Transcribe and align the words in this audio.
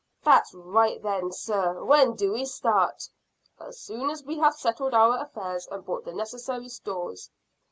"That's 0.23 0.51
right 0.55 0.99
then, 1.03 1.31
sir. 1.31 1.83
When 1.83 2.15
do 2.15 2.33
we 2.33 2.43
start?" 2.45 3.07
"As 3.59 3.77
soon 3.79 4.09
as 4.09 4.23
we 4.23 4.39
have 4.39 4.55
settled 4.55 4.95
our 4.95 5.17
affairs 5.19 5.67
and 5.69 5.85
bought 5.85 6.05
the 6.05 6.13
necessary 6.13 6.69
stores." 6.69 7.29